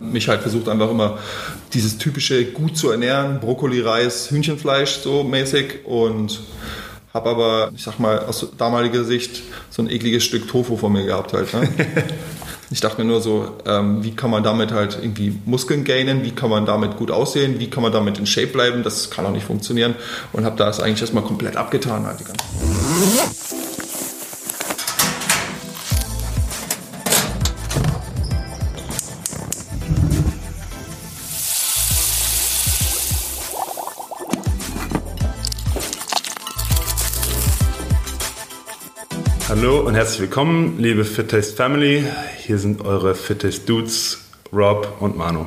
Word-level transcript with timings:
Mich 0.00 0.28
halt 0.28 0.42
versucht 0.42 0.68
einfach 0.68 0.92
immer 0.92 1.18
dieses 1.72 1.98
typische 1.98 2.52
gut 2.52 2.76
zu 2.76 2.90
ernähren, 2.90 3.40
Brokkoli, 3.40 3.80
Reis, 3.80 4.30
Hühnchenfleisch 4.30 4.98
so 4.98 5.24
mäßig 5.24 5.86
und 5.86 6.38
habe 7.12 7.30
aber, 7.30 7.72
ich 7.74 7.82
sag 7.82 7.98
mal, 7.98 8.20
aus 8.20 8.46
damaliger 8.56 9.02
Sicht 9.02 9.42
so 9.70 9.82
ein 9.82 9.90
ekliges 9.90 10.22
Stück 10.22 10.46
Tofu 10.46 10.76
vor 10.76 10.88
mir 10.88 11.04
gehabt 11.04 11.32
halt. 11.32 11.52
Ne? 11.52 11.68
ich 12.70 12.80
dachte 12.80 13.02
mir 13.02 13.08
nur 13.08 13.20
so, 13.20 13.56
ähm, 13.66 14.04
wie 14.04 14.12
kann 14.12 14.30
man 14.30 14.44
damit 14.44 14.70
halt 14.70 14.96
irgendwie 15.02 15.36
Muskeln 15.46 15.82
gainen, 15.82 16.22
wie 16.22 16.30
kann 16.30 16.50
man 16.50 16.64
damit 16.64 16.96
gut 16.96 17.10
aussehen, 17.10 17.58
wie 17.58 17.68
kann 17.68 17.82
man 17.82 17.90
damit 17.90 18.20
in 18.20 18.26
Shape 18.26 18.46
bleiben, 18.46 18.84
das 18.84 19.10
kann 19.10 19.26
auch 19.26 19.32
nicht 19.32 19.46
funktionieren 19.46 19.96
und 20.32 20.44
habe 20.44 20.56
das 20.56 20.78
eigentlich 20.78 21.00
erstmal 21.00 21.24
komplett 21.24 21.56
abgetan 21.56 22.06
halt. 22.06 22.20
Die 22.20 22.24
ganze 22.24 23.47
Hallo 39.60 39.80
und 39.80 39.96
herzlich 39.96 40.20
willkommen, 40.20 40.78
liebe 40.78 41.04
Fit 41.04 41.32
Taste 41.32 41.56
Family. 41.56 42.04
Hier 42.46 42.58
sind 42.58 42.80
eure 42.84 43.16
Fit 43.16 43.40
Taste 43.40 43.66
Dudes, 43.66 44.20
Rob 44.52 44.98
und 45.00 45.16
Manu. 45.16 45.46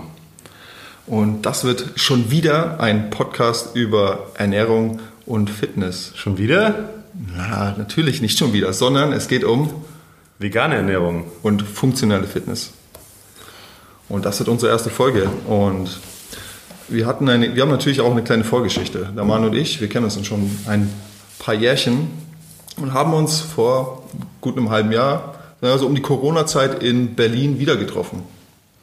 Und 1.08 1.44
das 1.44 1.64
wird 1.64 1.94
schon 1.96 2.30
wieder 2.30 2.82
ein 2.82 3.10
Podcast 3.10 3.74
über 3.74 4.28
Ernährung 4.34 5.00
und 5.26 5.50
Fitness. 5.50 6.12
Schon 6.16 6.38
wieder? 6.38 6.90
Na, 7.38 7.74
natürlich 7.78 8.22
nicht 8.22 8.38
schon 8.38 8.52
wieder, 8.52 8.74
sondern 8.74 9.14
es 9.14 9.30
geht 9.30 9.46
um 9.46 9.70
vegane 10.40 10.76
Ernährung 10.76 11.32
und 11.42 11.62
funktionelle 11.62 12.28
Fitness. 12.28 12.74
Und 14.10 14.26
das 14.26 14.40
wird 14.40 14.50
unsere 14.50 14.74
erste 14.74 14.90
Folge. 14.90 15.30
Und 15.48 16.02
wir 16.90 17.06
hatten 17.06 17.30
eine, 17.30 17.56
wir 17.56 17.62
haben 17.62 17.72
natürlich 17.72 18.02
auch 18.02 18.12
eine 18.12 18.24
kleine 18.24 18.44
Vorgeschichte. 18.44 19.14
Der 19.16 19.24
Manu 19.24 19.48
und 19.48 19.56
ich, 19.56 19.80
wir 19.80 19.88
kennen 19.88 20.04
uns 20.04 20.28
schon 20.28 20.52
ein 20.68 20.92
paar 21.40 21.54
Jährchen 21.54 22.10
und 22.78 22.94
haben 22.94 23.14
uns 23.14 23.42
vor 23.42 24.04
gut 24.40 24.58
einem 24.58 24.70
halben 24.70 24.92
Jahr, 24.92 25.36
also 25.62 25.86
um 25.86 25.96
die 25.96 26.02
Corona-Zeit 26.02 26.84
in 26.84 27.16
Berlin 27.16 27.60
wieder 27.60 27.78
getroffen. 27.78 28.24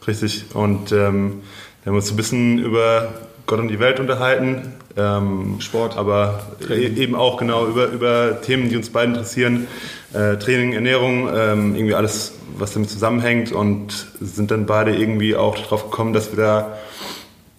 Richtig. 0.07 0.45
Und 0.55 0.93
ähm, 0.93 1.43
wir 1.83 1.91
haben 1.91 1.97
uns 1.97 2.11
ein 2.11 2.17
bisschen 2.17 2.59
über 2.59 3.13
Gott 3.47 3.59
und 3.61 3.69
die 3.69 3.81
Welt 3.81 4.01
unterhalten. 4.01 4.75
Ähm, 4.97 5.57
Sport. 5.61 5.97
Aber 5.97 6.41
Training. 6.61 6.97
eben 6.97 7.15
auch 7.15 7.37
genau 7.37 7.67
über, 7.67 7.87
über 7.89 8.41
Themen, 8.41 8.69
die 8.69 8.77
uns 8.77 8.91
beide 8.91 9.13
interessieren. 9.13 9.67
Äh, 10.13 10.37
Training, 10.37 10.73
Ernährung, 10.73 11.29
ähm, 11.35 11.75
irgendwie 11.75 11.95
alles, 11.95 12.33
was 12.57 12.73
damit 12.73 12.91
zusammenhängt. 12.91 13.53
Und 13.53 14.07
sind 14.21 14.51
dann 14.51 14.67
beide 14.67 14.97
irgendwie 14.97 15.37
auch 15.37 15.59
darauf 15.59 15.91
gekommen, 15.91 16.13
dass 16.13 16.31
wir 16.35 16.43
da 16.43 16.79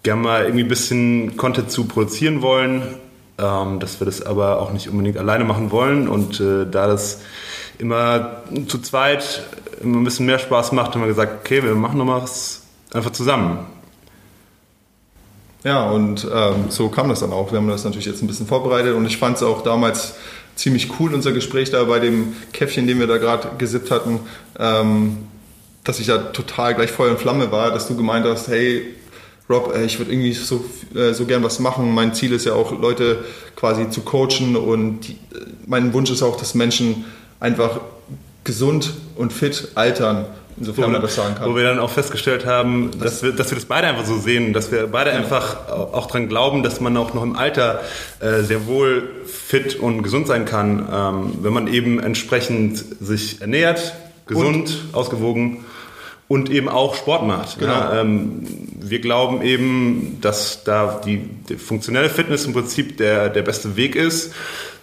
gerne 0.02 0.22
mal 0.22 0.44
irgendwie 0.44 0.64
ein 0.64 0.68
bisschen 0.68 1.36
Content 1.36 1.70
zu 1.70 1.84
produzieren 1.84 2.42
wollen 2.42 2.82
ähm, 3.40 3.80
dass 3.80 4.00
wir 4.00 4.04
das 4.04 4.22
aber 4.22 4.60
auch 4.60 4.72
nicht 4.72 4.88
unbedingt 4.88 5.16
alleine 5.16 5.44
machen 5.44 5.70
wollen. 5.70 6.08
Und 6.08 6.40
äh, 6.40 6.66
da 6.70 6.86
das 6.86 7.20
immer 7.78 8.42
zu 8.66 8.78
zweit 8.78 9.44
immer 9.82 9.98
ein 9.98 10.04
bisschen 10.04 10.26
mehr 10.26 10.38
Spaß 10.38 10.72
macht, 10.72 10.94
haben 10.94 11.00
wir 11.00 11.08
gesagt, 11.08 11.40
okay, 11.40 11.62
wir 11.62 11.74
machen 11.74 11.98
nochmal 11.98 12.22
was 12.22 12.62
einfach 12.92 13.12
zusammen. 13.12 13.66
Ja, 15.64 15.90
und 15.90 16.26
ähm, 16.32 16.66
so 16.68 16.88
kam 16.88 17.08
das 17.08 17.20
dann 17.20 17.32
auch. 17.32 17.52
Wir 17.52 17.58
haben 17.58 17.68
das 17.68 17.84
natürlich 17.84 18.06
jetzt 18.06 18.22
ein 18.22 18.26
bisschen 18.26 18.46
vorbereitet 18.46 18.94
und 18.94 19.04
ich 19.06 19.18
fand 19.18 19.36
es 19.36 19.42
auch 19.42 19.62
damals 19.62 20.14
ziemlich 20.54 20.98
cool, 20.98 21.14
unser 21.14 21.32
Gespräch 21.32 21.70
da 21.70 21.84
bei 21.84 22.00
dem 22.00 22.34
Käffchen, 22.52 22.86
den 22.86 22.98
wir 22.98 23.06
da 23.06 23.18
gerade 23.18 23.48
gesippt 23.58 23.90
hatten, 23.90 24.20
ähm, 24.58 25.28
dass 25.84 25.98
ich 25.98 26.06
da 26.06 26.18
total 26.18 26.74
gleich 26.74 26.90
Feuer 26.90 27.12
und 27.12 27.20
Flamme 27.20 27.52
war, 27.52 27.70
dass 27.70 27.88
du 27.88 27.96
gemeint 27.96 28.26
hast, 28.26 28.48
hey, 28.48 28.94
Rob, 29.50 29.74
ich 29.84 29.98
würde 29.98 30.12
irgendwie 30.12 30.32
so, 30.32 30.64
äh, 30.94 31.12
so 31.12 31.26
gern 31.26 31.42
was 31.42 31.58
machen. 31.58 31.92
Mein 31.92 32.14
Ziel 32.14 32.32
ist 32.32 32.46
ja 32.46 32.52
auch, 32.52 32.78
Leute 32.78 33.24
quasi 33.56 33.90
zu 33.90 34.02
coachen 34.02 34.56
und 34.56 35.00
die, 35.00 35.18
mein 35.66 35.92
Wunsch 35.92 36.10
ist 36.10 36.22
auch, 36.22 36.36
dass 36.36 36.54
Menschen 36.54 37.04
einfach 37.40 37.80
gesund 38.44 38.92
und 39.16 39.32
fit 39.32 39.72
altern. 39.74 40.26
Insofern 40.56 40.84
wo, 40.84 40.88
man 40.90 41.02
das 41.02 41.14
sagen 41.14 41.34
kann. 41.36 41.50
Wo 41.50 41.56
wir 41.56 41.64
dann 41.64 41.78
auch 41.78 41.90
festgestellt 41.90 42.44
haben, 42.44 42.90
dass, 42.92 43.00
dass, 43.00 43.22
wir, 43.22 43.32
dass 43.32 43.50
wir 43.50 43.56
das 43.56 43.64
beide 43.64 43.86
einfach 43.86 44.04
so 44.04 44.18
sehen, 44.18 44.52
dass 44.52 44.70
wir 44.70 44.86
beide 44.88 45.10
ja. 45.10 45.16
einfach 45.16 45.68
auch 45.68 46.06
daran 46.06 46.28
glauben, 46.28 46.62
dass 46.62 46.80
man 46.80 46.96
auch 46.96 47.14
noch 47.14 47.22
im 47.22 47.34
Alter 47.34 47.80
äh, 48.20 48.42
sehr 48.42 48.66
wohl 48.66 49.08
fit 49.24 49.76
und 49.76 50.02
gesund 50.02 50.26
sein 50.26 50.44
kann, 50.44 50.86
ähm, 50.92 51.38
wenn 51.40 51.52
man 51.52 51.66
eben 51.66 51.98
entsprechend 51.98 52.84
sich 53.00 53.40
ernährt, 53.40 53.94
gesund, 54.26 54.84
und, 54.92 54.94
ausgewogen 54.94 55.64
und 56.30 56.48
eben 56.48 56.68
auch 56.68 56.94
Sport 56.94 57.26
macht. 57.26 57.58
Genau. 57.58 57.72
Ja, 57.72 58.02
ähm, 58.02 58.46
wir 58.78 59.00
glauben 59.00 59.42
eben, 59.42 60.18
dass 60.20 60.62
da 60.62 61.00
die, 61.04 61.18
die, 61.48 61.56
funktionelle 61.56 62.08
Fitness 62.08 62.44
im 62.44 62.52
Prinzip 62.52 62.98
der, 62.98 63.30
der 63.30 63.42
beste 63.42 63.76
Weg 63.76 63.96
ist. 63.96 64.32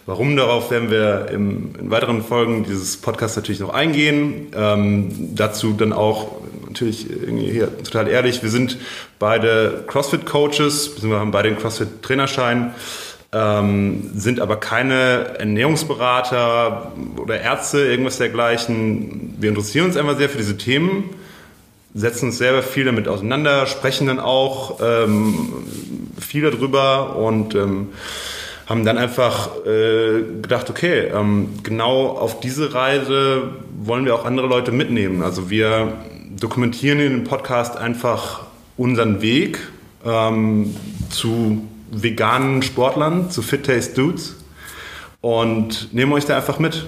Warum 0.06 0.36
darauf 0.36 0.72
werden 0.72 0.92
wir 0.92 1.30
im, 1.32 1.74
in 1.80 1.90
weiteren 1.90 2.22
Folgen 2.22 2.66
dieses 2.66 2.98
Podcasts 2.98 3.38
natürlich 3.38 3.62
noch 3.62 3.74
eingehen. 3.74 4.48
Ähm, 4.54 5.36
dazu 5.36 5.72
dann 5.72 5.94
auch 5.94 6.34
natürlich 6.68 7.08
hier 7.38 7.78
total 7.82 8.10
ehrlich, 8.10 8.44
wir 8.44 8.50
sind 8.50 8.78
beide 9.18 9.86
CrossFit-Coaches, 9.88 10.96
beziehungsweise 10.96 11.22
haben 11.22 11.32
beide 11.32 11.48
den 11.48 11.60
CrossFit-Trainerschein. 11.60 12.76
Ähm, 13.32 14.12
sind 14.16 14.42
aber 14.42 14.58
keine 14.58 15.38
Ernährungsberater 15.40 16.92
oder 17.16 17.40
Ärzte, 17.40 17.80
irgendwas 17.86 18.18
dergleichen. 18.18 19.36
Wir 19.40 19.48
interessieren 19.48 19.86
uns 19.86 19.96
einfach 19.96 20.18
sehr 20.18 20.28
für 20.28 20.38
diese 20.40 20.58
Themen 20.58 21.06
setzen 21.98 22.28
uns 22.28 22.38
selber 22.38 22.62
viel 22.62 22.86
damit 22.86 23.08
auseinander, 23.08 23.66
sprechen 23.66 24.08
dann 24.08 24.20
auch 24.20 24.80
ähm, 24.82 25.50
viel 26.20 26.44
darüber 26.44 27.16
und 27.16 27.56
ähm, 27.56 27.90
haben 28.68 28.86
dann 28.86 28.98
einfach 28.98 29.50
äh, 29.66 30.22
gedacht, 30.42 30.70
okay, 30.70 31.08
ähm, 31.14 31.50
genau 31.64 32.10
auf 32.10 32.40
diese 32.40 32.74
Reise 32.74 33.50
wollen 33.84 34.06
wir 34.06 34.14
auch 34.14 34.26
andere 34.26 34.46
Leute 34.48 34.72
mitnehmen. 34.72 35.24
Also 35.24 35.50
wir 35.50 35.94
dokumentieren 36.40 37.00
in 37.00 37.12
dem 37.12 37.24
Podcast 37.24 37.78
einfach 37.78 38.42
unseren 38.76 39.22
Weg 39.22 39.58
ähm, 40.06 40.76
zu 41.10 41.68
veganen 41.90 42.62
Sportlern, 42.62 43.32
zu 43.32 43.42
Fit 43.42 43.66
Taste 43.66 43.96
Dudes 43.96 44.36
und 45.22 45.94
nehmen 45.94 46.14
euch 46.14 46.26
da 46.26 46.36
einfach 46.36 46.60
mit. 46.60 46.86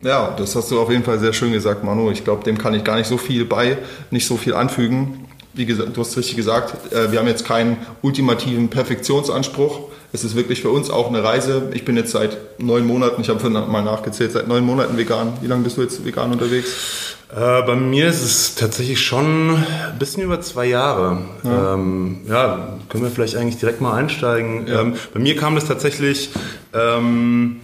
Ja, 0.00 0.34
das 0.38 0.54
hast 0.54 0.70
du 0.70 0.80
auf 0.80 0.90
jeden 0.90 1.02
Fall 1.02 1.18
sehr 1.18 1.32
schön 1.32 1.52
gesagt, 1.52 1.82
Manu. 1.82 2.10
Ich 2.10 2.24
glaube, 2.24 2.44
dem 2.44 2.56
kann 2.56 2.74
ich 2.74 2.84
gar 2.84 2.96
nicht 2.96 3.08
so 3.08 3.18
viel 3.18 3.44
bei, 3.44 3.78
nicht 4.10 4.26
so 4.26 4.36
viel 4.36 4.54
anfügen. 4.54 5.26
Wie 5.54 5.66
gesagt, 5.66 5.96
du 5.96 6.00
hast 6.00 6.16
richtig 6.16 6.36
gesagt, 6.36 6.92
äh, 6.92 7.10
wir 7.10 7.18
haben 7.18 7.26
jetzt 7.26 7.44
keinen 7.44 7.78
ultimativen 8.00 8.68
Perfektionsanspruch. 8.68 9.88
Es 10.12 10.22
ist 10.22 10.36
wirklich 10.36 10.62
für 10.62 10.70
uns 10.70 10.88
auch 10.88 11.08
eine 11.08 11.24
Reise. 11.24 11.70
Ich 11.74 11.84
bin 11.84 11.96
jetzt 11.96 12.12
seit 12.12 12.60
neun 12.60 12.86
Monaten, 12.86 13.20
ich 13.20 13.28
habe 13.28 13.50
mal 13.50 13.82
nachgezählt, 13.82 14.32
seit 14.32 14.46
neun 14.46 14.64
Monaten 14.64 14.96
vegan. 14.96 15.32
Wie 15.42 15.48
lange 15.48 15.64
bist 15.64 15.76
du 15.76 15.82
jetzt 15.82 16.04
vegan 16.04 16.30
unterwegs? 16.30 17.16
Äh, 17.30 17.62
bei 17.62 17.74
mir 17.74 18.08
ist 18.08 18.22
es 18.22 18.54
tatsächlich 18.54 19.00
schon 19.00 19.56
ein 19.56 19.98
bisschen 19.98 20.22
über 20.22 20.40
zwei 20.40 20.66
Jahre. 20.66 21.18
Ja, 21.42 21.74
ähm, 21.74 22.20
ja 22.26 22.78
können 22.88 23.02
wir 23.02 23.10
vielleicht 23.10 23.36
eigentlich 23.36 23.58
direkt 23.58 23.80
mal 23.80 23.94
einsteigen. 23.94 24.66
Ja. 24.66 24.80
Ähm, 24.80 24.94
bei 25.12 25.20
mir 25.20 25.36
kam 25.36 25.56
das 25.56 25.66
tatsächlich 25.66 26.30
ähm, 26.72 27.60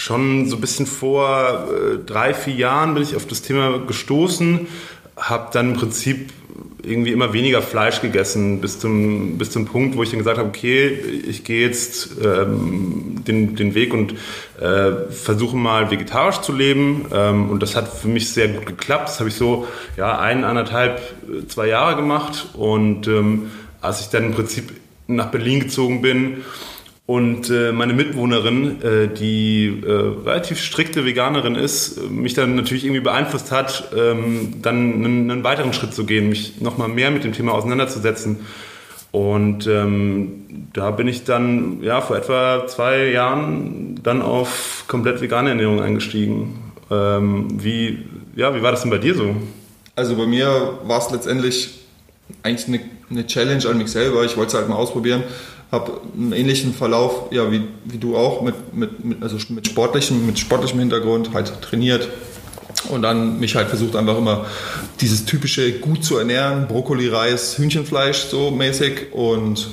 schon 0.00 0.48
so 0.48 0.56
ein 0.56 0.60
bisschen 0.60 0.86
vor 0.86 1.68
äh, 1.68 1.98
drei, 2.04 2.32
vier 2.32 2.54
Jahren 2.54 2.94
bin 2.94 3.02
ich 3.02 3.16
auf 3.16 3.26
das 3.26 3.42
Thema 3.42 3.78
gestoßen, 3.78 4.66
habe 5.16 5.50
dann 5.52 5.72
im 5.72 5.76
Prinzip 5.76 6.32
irgendwie 6.82 7.12
immer 7.12 7.34
weniger 7.34 7.60
Fleisch 7.60 8.00
gegessen 8.00 8.62
bis 8.62 8.78
zum, 8.78 9.36
bis 9.36 9.50
zum 9.50 9.66
Punkt, 9.66 9.98
wo 9.98 10.02
ich 10.02 10.08
dann 10.08 10.18
gesagt 10.18 10.38
habe, 10.38 10.48
okay, 10.48 10.88
ich 11.28 11.44
gehe 11.44 11.66
jetzt 11.66 12.12
ähm, 12.24 13.16
den, 13.26 13.54
den 13.54 13.74
Weg 13.74 13.92
und 13.92 14.14
äh, 14.58 15.10
versuche 15.10 15.54
mal 15.54 15.90
vegetarisch 15.90 16.40
zu 16.40 16.52
leben. 16.52 17.04
Ähm, 17.12 17.50
und 17.50 17.62
das 17.62 17.76
hat 17.76 17.92
für 17.92 18.08
mich 18.08 18.32
sehr 18.32 18.48
gut 18.48 18.64
geklappt. 18.64 19.10
Das 19.10 19.18
habe 19.20 19.28
ich 19.28 19.34
so 19.34 19.68
ja, 19.98 20.18
ein, 20.18 20.44
anderthalb, 20.44 21.02
zwei 21.48 21.66
Jahre 21.66 21.96
gemacht. 21.96 22.48
Und 22.54 23.06
ähm, 23.06 23.50
als 23.82 24.00
ich 24.00 24.08
dann 24.08 24.24
im 24.24 24.32
Prinzip 24.32 24.72
nach 25.06 25.30
Berlin 25.30 25.60
gezogen 25.60 26.00
bin, 26.00 26.38
und 27.10 27.50
äh, 27.50 27.72
meine 27.72 27.92
Mitwohnerin, 27.92 28.80
äh, 28.82 29.08
die 29.08 29.82
äh, 29.84 29.90
relativ 29.90 30.60
strikte 30.60 31.04
Veganerin 31.04 31.56
ist, 31.56 32.08
mich 32.08 32.34
dann 32.34 32.54
natürlich 32.54 32.84
irgendwie 32.84 33.00
beeinflusst 33.00 33.50
hat, 33.50 33.90
ähm, 33.98 34.62
dann 34.62 34.76
einen, 34.76 35.28
einen, 35.28 35.42
weiteren 35.42 35.72
Schritt 35.72 35.92
zu 35.92 36.06
gehen, 36.06 36.28
mich 36.28 36.60
nochmal 36.60 36.86
mehr 36.86 37.10
mit 37.10 37.24
dem 37.24 37.32
Thema 37.32 37.50
auseinanderzusetzen. 37.50 38.46
Und 39.10 39.66
ähm, 39.66 40.68
da 40.72 40.92
bin 40.92 41.08
ich 41.08 41.24
dann 41.24 41.82
ja 41.82 42.00
vor 42.00 42.16
etwa 42.16 42.68
zwei 42.68 43.08
Jahren 43.08 43.98
dann 44.04 44.22
auf 44.22 44.84
komplett 44.86 45.20
vegane 45.20 45.48
Ernährung 45.48 45.82
eingestiegen. 45.82 46.60
Ähm, 46.92 47.48
wie, 47.60 48.04
ja, 48.36 48.54
wie 48.54 48.62
war 48.62 48.70
das 48.70 48.82
denn 48.82 48.90
bei 48.92 48.98
dir 48.98 49.16
so? 49.16 49.34
Also 49.96 50.14
bei 50.14 50.26
mir 50.26 50.78
war 50.84 50.98
es 50.98 51.10
letztendlich 51.10 51.80
eigentlich 52.44 52.68
eine, 52.68 52.80
eine 53.10 53.26
Challenge 53.26 53.68
an 53.68 53.78
mich 53.78 53.90
selber. 53.90 54.24
Ich 54.24 54.36
wollte 54.36 54.50
es 54.50 54.54
halt 54.54 54.68
mal 54.68 54.76
ausprobieren 54.76 55.24
habe 55.72 56.00
einen 56.16 56.32
ähnlichen 56.32 56.74
Verlauf, 56.74 57.30
ja, 57.30 57.50
wie, 57.52 57.62
wie 57.84 57.98
du 57.98 58.16
auch, 58.16 58.42
mit, 58.42 58.74
mit, 58.74 59.04
mit, 59.04 59.22
also 59.22 59.36
mit, 59.50 59.66
sportlichem, 59.66 60.26
mit 60.26 60.38
sportlichem 60.38 60.80
Hintergrund, 60.80 61.32
halt 61.32 61.62
trainiert, 61.62 62.08
Und 62.88 63.02
dann 63.02 63.38
mich 63.38 63.54
halt 63.54 63.68
versucht 63.68 63.94
einfach 63.94 64.16
immer 64.16 64.46
dieses 65.00 65.26
typische 65.26 65.72
gut 65.78 66.04
zu 66.04 66.18
ernähren, 66.18 66.66
Brokkoli, 66.66 67.08
Reis, 67.08 67.58
Hühnchenfleisch 67.58 68.24
so 68.30 68.50
mäßig 68.50 69.12
und 69.12 69.68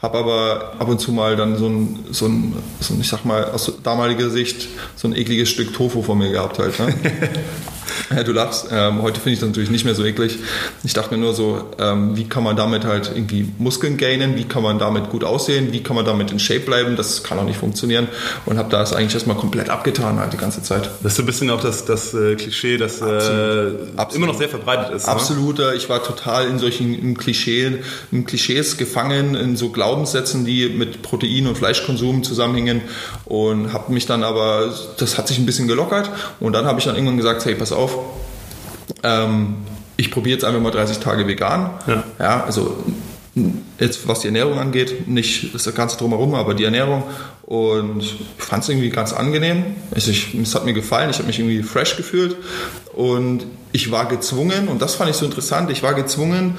habe 0.00 0.18
aber 0.18 0.72
ab 0.78 0.88
und 0.88 1.00
zu 1.00 1.12
mal 1.12 1.36
dann 1.36 1.56
so 1.58 1.66
ein, 1.66 1.98
so 2.10 2.26
ein, 2.26 2.56
so 2.80 2.94
ein, 2.94 3.00
ich 3.00 3.08
sag 3.08 3.24
mal, 3.24 3.44
aus 3.50 3.70
damaliger 3.82 4.30
Sicht 4.30 4.68
so 4.96 5.08
ein 5.08 5.14
ekliges 5.14 5.50
Stück 5.50 5.74
Tofu 5.74 6.02
vor 6.02 6.16
mir 6.16 6.30
gehabt 6.30 6.58
halt. 6.58 6.78
Ne? 6.78 6.94
Ja, 8.14 8.24
du 8.24 8.32
lachst. 8.32 8.66
Ähm, 8.72 9.02
heute 9.02 9.20
finde 9.20 9.34
ich 9.34 9.38
das 9.38 9.48
natürlich 9.48 9.70
nicht 9.70 9.84
mehr 9.84 9.94
so 9.94 10.04
eklig. 10.04 10.38
Ich 10.82 10.94
dachte 10.94 11.14
mir 11.14 11.20
nur 11.20 11.32
so, 11.32 11.70
ähm, 11.78 12.16
wie 12.16 12.28
kann 12.28 12.42
man 12.42 12.56
damit 12.56 12.84
halt 12.84 13.12
irgendwie 13.14 13.48
Muskeln 13.58 13.96
gainen? 13.98 14.36
Wie 14.36 14.44
kann 14.44 14.64
man 14.64 14.80
damit 14.80 15.10
gut 15.10 15.22
aussehen? 15.22 15.72
Wie 15.72 15.82
kann 15.82 15.94
man 15.94 16.04
damit 16.04 16.32
in 16.32 16.40
Shape 16.40 16.60
bleiben? 16.60 16.96
Das 16.96 17.22
kann 17.22 17.38
auch 17.38 17.44
nicht 17.44 17.58
funktionieren. 17.58 18.08
Und 18.46 18.58
habe 18.58 18.68
das 18.68 18.92
eigentlich 18.92 19.14
erstmal 19.14 19.36
komplett 19.36 19.70
abgetan 19.70 20.18
halt 20.18 20.32
die 20.32 20.38
ganze 20.38 20.60
Zeit. 20.62 20.90
Das 21.02 21.12
ist 21.12 21.16
so 21.16 21.22
ein 21.22 21.26
bisschen 21.26 21.50
auch 21.50 21.60
das, 21.60 21.84
das 21.84 22.12
äh, 22.12 22.34
Klischee, 22.34 22.78
das 22.78 23.00
äh, 23.00 23.04
Absolut. 23.96 24.14
immer 24.14 24.26
noch 24.26 24.38
sehr 24.38 24.48
verbreitet 24.48 24.92
ist. 24.92 25.04
Absolut. 25.04 25.58
Ne? 25.58 25.74
Ich 25.76 25.88
war 25.88 26.02
total 26.02 26.48
in 26.48 26.58
solchen 26.58 27.16
Klischeen, 27.16 27.78
in 28.10 28.26
Klischees 28.26 28.76
gefangen, 28.76 29.36
in 29.36 29.56
so 29.56 29.68
Glaubenssätzen, 29.68 30.44
die 30.44 30.68
mit 30.68 31.02
Protein- 31.02 31.46
und 31.46 31.56
Fleischkonsum 31.56 32.24
zusammenhängen. 32.24 32.82
Und 33.24 33.72
habe 33.72 33.92
mich 33.92 34.06
dann 34.06 34.24
aber, 34.24 34.74
das 34.98 35.16
hat 35.16 35.28
sich 35.28 35.38
ein 35.38 35.46
bisschen 35.46 35.68
gelockert. 35.68 36.10
Und 36.40 36.54
dann 36.54 36.64
habe 36.64 36.80
ich 36.80 36.86
dann 36.86 36.96
irgendwann 36.96 37.16
gesagt, 37.16 37.44
hey, 37.44 37.54
pass 37.54 37.70
auf, 37.70 37.99
ähm, 39.02 39.56
ich 39.96 40.10
probiere 40.10 40.34
jetzt 40.34 40.44
einfach 40.44 40.60
mal 40.60 40.70
30 40.70 40.98
Tage 40.98 41.26
vegan. 41.26 41.70
Ja. 41.86 42.04
ja, 42.18 42.44
also 42.44 42.76
jetzt 43.78 44.08
was 44.08 44.20
die 44.20 44.28
Ernährung 44.28 44.58
angeht, 44.58 45.08
nicht 45.08 45.54
das 45.54 45.72
Ganze 45.74 45.96
drumherum, 45.96 46.34
aber 46.34 46.54
die 46.54 46.64
Ernährung. 46.64 47.04
Und 47.42 48.00
ich 48.00 48.16
fand 48.38 48.62
es 48.62 48.68
irgendwie 48.68 48.90
ganz 48.90 49.12
angenehm. 49.12 49.76
Also 49.94 50.10
ich, 50.10 50.34
es 50.34 50.54
hat 50.54 50.64
mir 50.64 50.72
gefallen, 50.72 51.10
ich 51.10 51.18
habe 51.18 51.26
mich 51.26 51.38
irgendwie 51.38 51.62
fresh 51.62 51.96
gefühlt. 51.96 52.36
Und 52.94 53.44
ich 53.72 53.90
war 53.90 54.06
gezwungen, 54.06 54.68
und 54.68 54.82
das 54.82 54.94
fand 54.94 55.10
ich 55.10 55.16
so 55.16 55.24
interessant, 55.24 55.70
ich 55.70 55.82
war 55.82 55.94
gezwungen, 55.94 56.58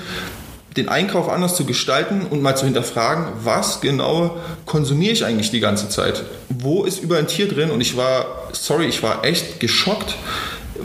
den 0.77 0.87
Einkauf 0.87 1.27
anders 1.27 1.55
zu 1.55 1.65
gestalten 1.65 2.25
und 2.29 2.41
mal 2.41 2.55
zu 2.55 2.65
hinterfragen, 2.65 3.25
was 3.43 3.81
genau 3.81 4.37
konsumiere 4.65 5.11
ich 5.11 5.25
eigentlich 5.25 5.51
die 5.51 5.59
ganze 5.59 5.89
Zeit? 5.89 6.23
Wo 6.47 6.83
ist 6.83 7.03
über 7.03 7.17
ein 7.17 7.27
Tier 7.27 7.49
drin? 7.49 7.71
Und 7.71 7.81
ich 7.81 7.97
war, 7.97 8.47
sorry, 8.53 8.85
ich 8.85 9.03
war 9.03 9.25
echt 9.25 9.59
geschockt, 9.59 10.15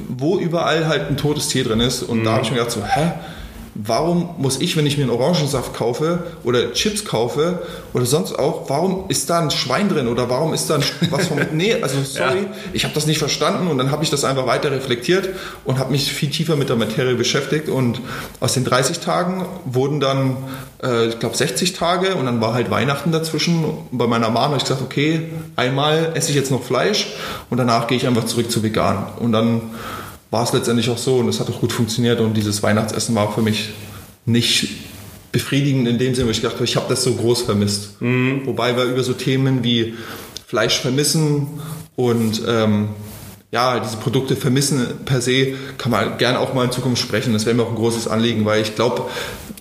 wo 0.08 0.38
überall 0.38 0.88
halt 0.88 1.08
ein 1.08 1.16
totes 1.16 1.48
Tier 1.48 1.64
drin 1.64 1.80
ist. 1.80 2.02
Und 2.02 2.20
mhm. 2.20 2.24
da 2.24 2.32
habe 2.32 2.42
ich 2.42 2.50
mir 2.50 2.58
gedacht 2.58 2.72
so, 2.72 2.84
hä? 2.84 3.12
Warum 3.84 4.30
muss 4.38 4.60
ich, 4.60 4.76
wenn 4.76 4.86
ich 4.86 4.96
mir 4.96 5.04
einen 5.04 5.12
Orangensaft 5.12 5.74
kaufe 5.74 6.24
oder 6.44 6.72
Chips 6.72 7.04
kaufe 7.04 7.60
oder 7.92 8.06
sonst 8.06 8.38
auch, 8.38 8.68
warum 8.68 9.04
ist 9.08 9.28
da 9.28 9.40
ein 9.40 9.50
Schwein 9.50 9.88
drin 9.88 10.08
oder 10.08 10.30
warum 10.30 10.54
ist 10.54 10.70
da 10.70 10.78
was 11.10 11.26
vom... 11.26 11.38
nee, 11.52 11.74
also 11.82 11.96
sorry, 12.04 12.38
ja. 12.38 12.48
ich 12.72 12.84
habe 12.84 12.94
das 12.94 13.06
nicht 13.06 13.18
verstanden 13.18 13.68
und 13.68 13.78
dann 13.78 13.90
habe 13.90 14.02
ich 14.04 14.10
das 14.10 14.24
einfach 14.24 14.46
weiter 14.46 14.70
reflektiert 14.70 15.28
und 15.64 15.78
habe 15.78 15.92
mich 15.92 16.12
viel 16.12 16.30
tiefer 16.30 16.56
mit 16.56 16.68
der 16.68 16.76
Materie 16.76 17.14
beschäftigt 17.14 17.68
und 17.68 18.00
aus 18.40 18.54
den 18.54 18.64
30 18.64 19.00
Tagen 19.00 19.44
wurden 19.64 20.00
dann, 20.00 20.36
äh, 20.82 21.08
ich 21.08 21.18
glaube, 21.18 21.36
60 21.36 21.72
Tage 21.74 22.14
und 22.14 22.26
dann 22.26 22.40
war 22.40 22.54
halt 22.54 22.70
Weihnachten 22.70 23.12
dazwischen. 23.12 23.64
Und 23.64 23.88
bei 23.92 24.06
meiner 24.06 24.28
Mama 24.28 24.46
habe 24.46 24.56
ich 24.56 24.62
gesagt, 24.62 24.82
okay, 24.82 25.22
einmal 25.56 26.12
esse 26.14 26.30
ich 26.30 26.36
jetzt 26.36 26.50
noch 26.50 26.62
Fleisch 26.62 27.08
und 27.50 27.58
danach 27.58 27.86
gehe 27.86 27.96
ich 27.96 28.06
einfach 28.06 28.24
zurück 28.24 28.50
zu 28.50 28.62
vegan 28.62 29.06
und 29.18 29.32
dann 29.32 29.60
war 30.30 30.44
es 30.44 30.52
letztendlich 30.52 30.90
auch 30.90 30.98
so 30.98 31.16
und 31.16 31.28
es 31.28 31.40
hat 31.40 31.48
auch 31.50 31.60
gut 31.60 31.72
funktioniert 31.72 32.20
und 32.20 32.34
dieses 32.34 32.62
Weihnachtsessen 32.62 33.14
war 33.14 33.32
für 33.32 33.42
mich 33.42 33.70
nicht 34.24 34.68
befriedigend 35.32 35.86
in 35.86 35.98
dem 35.98 36.14
Sinne, 36.14 36.28
wo 36.28 36.30
ich 36.30 36.42
dachte, 36.42 36.64
ich 36.64 36.76
habe 36.76 36.86
das 36.88 37.02
so 37.02 37.14
groß 37.14 37.42
vermisst. 37.42 38.00
Mhm. 38.00 38.42
Wobei 38.44 38.76
wir 38.76 38.84
über 38.84 39.02
so 39.02 39.12
Themen 39.12 39.62
wie 39.62 39.94
Fleisch 40.46 40.80
vermissen 40.80 41.60
und 41.94 42.42
ähm, 42.46 42.88
ja, 43.52 43.80
diese 43.80 43.96
Produkte 43.96 44.36
vermissen 44.36 44.86
per 45.04 45.20
se, 45.20 45.54
kann 45.78 45.92
man 45.92 46.18
gerne 46.18 46.40
auch 46.40 46.54
mal 46.54 46.64
in 46.64 46.72
Zukunft 46.72 47.02
sprechen. 47.02 47.32
Das 47.32 47.46
wäre 47.46 47.54
mir 47.54 47.62
auch 47.62 47.70
ein 47.70 47.76
großes 47.76 48.08
Anliegen, 48.08 48.44
weil 48.44 48.62
ich 48.62 48.74
glaube, 48.74 49.08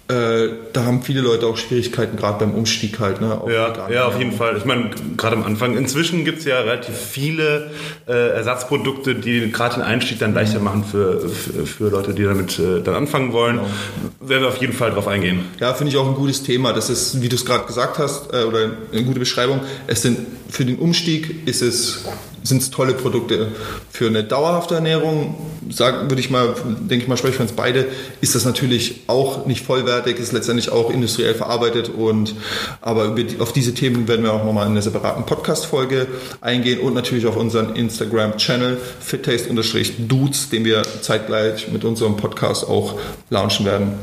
äh, 0.08 0.50
da 0.72 0.86
haben 0.86 1.02
viele 1.02 1.22
Leute 1.22 1.48
auch 1.48 1.58
Schwierigkeiten, 1.58 2.16
gerade 2.16 2.38
beim 2.38 2.54
Umstieg 2.54 3.00
halt. 3.00 3.22
Ne, 3.22 3.42
auf 3.42 3.52
ja, 3.52 3.90
ja, 3.90 4.06
auf 4.06 4.20
jeden 4.20 4.34
Fall. 4.34 4.56
Ich 4.56 4.64
meine, 4.64 4.92
gerade 5.18 5.36
am 5.36 5.44
Anfang. 5.44 5.76
Inzwischen 5.76 6.24
gibt 6.26 6.40
es 6.40 6.46
ja 6.46 6.60
relativ 6.60 6.96
viele 6.96 7.72
äh, 8.08 8.12
Ersatzprodukte, 8.12 9.16
die 9.16 9.52
gerade 9.52 9.76
den 9.76 9.84
Einstieg 9.84 10.20
dann 10.20 10.36
leichter 10.36 10.60
machen 10.60 10.84
für, 10.84 11.28
für, 11.28 11.66
für 11.66 11.90
Leute, 11.90 12.14
die 12.14 12.24
damit 12.24 12.60
äh, 12.60 12.82
dann 12.82 12.94
anfangen 12.94 13.34
wollen. 13.34 13.56
Genau. 13.56 14.30
Werden 14.30 14.44
wir 14.44 14.50
auf 14.50 14.58
jeden 14.58 14.74
Fall 14.74 14.92
drauf 14.92 15.08
eingehen. 15.08 15.46
Ja, 15.60 15.74
finde 15.74 15.92
ich 15.92 15.98
auch 15.98 16.08
ein 16.08 16.14
gutes 16.16 16.44
Thema. 16.44 16.72
Das 16.72 16.92
ist, 16.92 17.24
wie 17.24 17.30
du 17.30 17.36
es 17.36 17.44
gerade 17.44 17.66
gesagt 17.66 17.98
hast, 17.98 18.32
äh, 18.32 18.44
oder 18.44 18.60
eine 18.92 19.04
gute 19.04 19.20
Beschreibung. 19.20 19.62
Es 19.88 20.04
sind 20.04 20.20
für 20.56 20.64
den 20.64 20.78
Umstieg 20.78 21.46
ist 21.46 21.62
es 21.62 22.06
sind 22.46 22.62
es 22.62 22.70
tolle 22.70 22.94
Produkte. 22.94 23.48
Für 23.90 24.08
eine 24.08 24.24
dauerhafte 24.24 24.76
Ernährung, 24.76 25.36
sagen, 25.70 26.10
würde 26.10 26.20
ich 26.20 26.30
mal, 26.30 26.54
denke 26.82 27.04
ich 27.04 27.08
mal, 27.08 27.18
spreche 27.18 27.32
ich 27.32 27.38
für 27.38 27.44
uns 27.44 27.54
beide, 27.54 27.88
ist 28.22 28.36
das 28.36 28.46
natürlich 28.46 29.02
auch 29.08 29.48
nicht 29.48 29.66
vollwertig, 29.66 30.20
ist 30.20 30.32
letztendlich 30.32 30.70
auch 30.70 30.92
industriell 30.92 31.34
verarbeitet 31.34 31.90
und 31.90 32.36
aber 32.82 33.10
die, 33.16 33.40
auf 33.40 33.52
diese 33.52 33.74
Themen 33.74 34.08
werden 34.08 34.24
wir 34.24 34.32
auch 34.32 34.46
nochmal 34.46 34.68
in 34.68 34.74
einer 34.74 34.84
separaten 34.84 35.26
Podcast-Folge 35.26 36.08
eingehen 36.40 36.80
und 36.80 36.94
natürlich 36.94 37.26
auf 37.26 37.36
unseren 37.36 37.76
Instagram-Channel 37.76 38.78
fittaste-dudes, 39.00 40.50
den 40.50 40.66
wir 40.66 40.84
zeitgleich 41.02 41.72
mit 41.72 41.84
unserem 41.84 42.16
Podcast 42.16 42.68
auch 42.68 43.00
launchen 43.32 43.66
werden. 43.66 43.94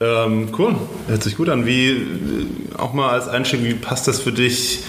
Ähm, 0.00 0.48
cool, 0.58 0.74
hört 1.06 1.22
sich 1.22 1.36
gut 1.36 1.48
an. 1.48 1.64
Wie 1.66 1.96
auch 2.76 2.92
mal 2.92 3.10
als 3.10 3.28
Einstieg, 3.28 3.64
wie 3.64 3.74
passt 3.74 4.06
das 4.06 4.20
für 4.20 4.32
dich, 4.32 4.80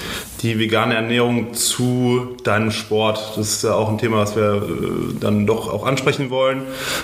die 0.45 0.59
vegane 0.59 0.93
Ernährung 0.93 1.53
zu 1.53 2.37
deinem 2.43 2.69
Sport? 2.71 3.33
Das 3.35 3.49
ist 3.49 3.63
ja 3.63 3.73
auch 3.73 3.89
ein 3.89 3.97
Thema, 3.97 4.17
was 4.17 4.35
wir 4.35 4.53
äh, 4.53 5.19
dann 5.19 5.47
doch 5.47 5.73
auch 5.73 5.85
ansprechen 5.85 6.29
wollen 6.29 6.61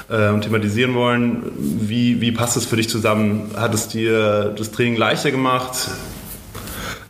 äh, 0.10 0.30
und 0.30 0.42
thematisieren 0.42 0.94
wollen. 0.94 1.52
Wie, 1.58 2.22
wie 2.22 2.32
passt 2.32 2.56
das 2.56 2.66
für 2.66 2.76
dich 2.76 2.90
zusammen? 2.90 3.50
Hat 3.56 3.74
es 3.74 3.88
dir 3.88 4.54
das 4.56 4.72
Training 4.72 4.96
leichter 4.96 5.32
gemacht? 5.32 5.90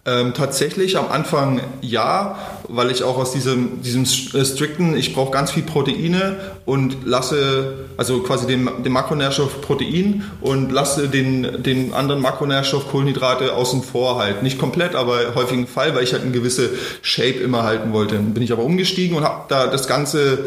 Ähm, 0.03 0.33
tatsächlich 0.33 0.97
am 0.97 1.11
Anfang 1.11 1.61
ja, 1.81 2.39
weil 2.67 2.89
ich 2.89 3.03
auch 3.03 3.19
aus 3.19 3.33
diesem, 3.33 3.83
diesem 3.83 4.01
äh, 4.03 4.43
strikten, 4.43 4.97
ich 4.97 5.13
brauche 5.13 5.29
ganz 5.29 5.51
viel 5.51 5.61
Proteine 5.61 6.37
und 6.65 7.05
lasse, 7.05 7.85
also 7.97 8.19
quasi 8.23 8.47
den, 8.47 8.67
den 8.83 8.91
Makronährstoff 8.91 9.61
Protein 9.61 10.23
und 10.41 10.71
lasse 10.71 11.07
den, 11.07 11.61
den 11.61 11.93
anderen 11.93 12.19
Makronährstoff 12.19 12.89
Kohlenhydrate 12.89 13.53
außen 13.53 13.83
vor 13.83 14.17
halt. 14.17 14.41
Nicht 14.41 14.57
komplett, 14.57 14.95
aber 14.95 15.35
häufigen 15.35 15.67
Fall, 15.67 15.93
weil 15.93 16.03
ich 16.03 16.13
halt 16.13 16.23
eine 16.23 16.31
gewisse 16.31 16.71
Shape 17.03 17.37
immer 17.37 17.61
halten 17.61 17.93
wollte. 17.93 18.15
Bin 18.17 18.41
ich 18.41 18.51
aber 18.51 18.63
umgestiegen 18.63 19.15
und 19.15 19.23
habe 19.23 19.43
da 19.49 19.67
das 19.67 19.87
Ganze 19.87 20.45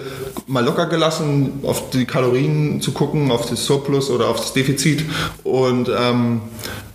mal 0.48 0.64
locker 0.64 0.86
gelassen, 0.86 1.60
auf 1.62 1.90
die 1.90 2.06
Kalorien 2.06 2.80
zu 2.80 2.90
gucken, 2.90 3.30
auf 3.30 3.48
das 3.48 3.66
Surplus 3.66 4.10
oder 4.10 4.30
auf 4.30 4.38
das 4.38 4.52
Defizit 4.52 5.04
und 5.44 5.88
ähm, 5.96 6.40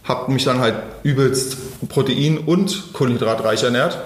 habe 0.09 0.31
mich 0.33 0.44
dann 0.44 0.59
halt 0.59 0.75
übelst 1.03 1.88
protein- 1.88 2.39
und 2.39 2.91
kohlenhydratreich 2.93 3.63
ernährt 3.63 3.98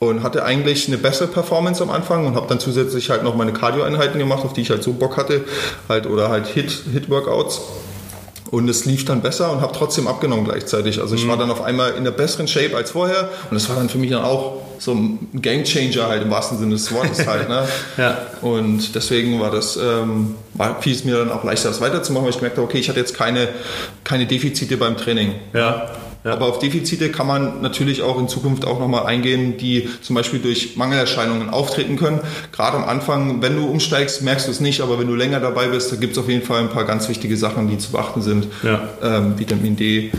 und 0.00 0.24
hatte 0.24 0.44
eigentlich 0.44 0.88
eine 0.88 0.98
bessere 0.98 1.28
Performance 1.28 1.80
am 1.82 1.90
Anfang 1.90 2.26
und 2.26 2.34
habe 2.34 2.48
dann 2.48 2.58
zusätzlich 2.58 3.08
halt 3.08 3.22
noch 3.22 3.36
meine 3.36 3.52
Cardio-Einheiten 3.52 4.18
gemacht, 4.18 4.44
auf 4.44 4.52
die 4.52 4.62
ich 4.62 4.70
halt 4.70 4.82
so 4.82 4.92
Bock 4.92 5.16
hatte, 5.16 5.44
halt 5.88 6.06
oder 6.06 6.28
halt 6.28 6.48
Hit-Workouts. 6.48 7.54
Hit 7.54 7.64
und 8.52 8.68
es 8.68 8.84
lief 8.84 9.06
dann 9.06 9.22
besser 9.22 9.50
und 9.50 9.62
habe 9.62 9.72
trotzdem 9.74 10.06
abgenommen 10.06 10.44
gleichzeitig. 10.44 11.00
Also 11.00 11.14
ich 11.14 11.24
mhm. 11.24 11.30
war 11.30 11.38
dann 11.38 11.50
auf 11.50 11.62
einmal 11.62 11.94
in 11.94 12.04
der 12.04 12.10
besseren 12.10 12.46
Shape 12.46 12.76
als 12.76 12.90
vorher 12.90 13.30
und 13.50 13.54
das 13.54 13.68
war 13.70 13.76
dann 13.76 13.88
für 13.88 13.96
mich 13.96 14.10
dann 14.10 14.22
auch 14.22 14.58
so 14.78 14.92
ein 14.92 15.30
Gamechanger 15.32 16.06
halt 16.06 16.22
im 16.22 16.30
wahrsten 16.30 16.58
Sinne 16.58 16.72
des 16.72 16.92
Wortes 16.92 17.26
halt. 17.26 17.48
Ne? 17.48 17.66
ja. 17.96 18.18
Und 18.42 18.94
deswegen 18.94 19.40
war 19.40 19.50
das, 19.50 19.76
ähm, 19.76 20.34
war, 20.52 20.82
fiel 20.82 20.94
es 20.94 21.02
mir 21.04 21.16
dann 21.16 21.32
auch 21.32 21.44
leichter, 21.44 21.70
das 21.70 21.80
weiterzumachen, 21.80 22.24
weil 22.24 22.30
ich 22.30 22.36
gemerkt 22.36 22.58
habe, 22.58 22.68
okay, 22.68 22.78
ich 22.78 22.90
hatte 22.90 23.00
jetzt 23.00 23.14
keine, 23.14 23.48
keine 24.04 24.26
Defizite 24.26 24.76
beim 24.76 24.98
Training. 24.98 25.34
Ja. 25.54 25.90
Ja. 26.24 26.32
Aber 26.32 26.46
auf 26.46 26.58
Defizite 26.58 27.10
kann 27.10 27.26
man 27.26 27.62
natürlich 27.62 28.02
auch 28.02 28.18
in 28.18 28.28
Zukunft 28.28 28.64
auch 28.64 28.78
nochmal 28.78 29.06
eingehen, 29.06 29.56
die 29.56 29.88
zum 30.02 30.14
Beispiel 30.14 30.38
durch 30.40 30.76
Mangelerscheinungen 30.76 31.50
auftreten 31.50 31.96
können. 31.96 32.20
Gerade 32.52 32.76
am 32.76 32.84
Anfang, 32.84 33.42
wenn 33.42 33.56
du 33.56 33.66
umsteigst, 33.66 34.22
merkst 34.22 34.46
du 34.46 34.52
es 34.52 34.60
nicht, 34.60 34.80
aber 34.80 34.98
wenn 34.98 35.08
du 35.08 35.14
länger 35.14 35.40
dabei 35.40 35.68
bist, 35.68 35.90
da 35.90 35.96
gibt 35.96 36.12
es 36.12 36.18
auf 36.18 36.28
jeden 36.28 36.44
Fall 36.44 36.60
ein 36.60 36.70
paar 36.70 36.84
ganz 36.84 37.08
wichtige 37.08 37.36
Sachen, 37.36 37.68
die 37.68 37.78
zu 37.78 37.92
beachten 37.92 38.22
sind. 38.22 38.46
Ja. 38.62 38.88
Ähm, 39.02 39.38
Vitamin 39.38 39.76
D, 39.76 40.12